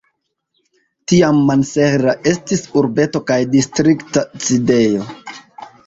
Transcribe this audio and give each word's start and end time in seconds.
Tiam 1.11 1.41
Mansehra 1.51 2.17
estis 2.33 2.65
urbeto 2.83 3.25
kaj 3.31 3.39
distrikta 3.55 4.29
sidejo. 4.49 5.11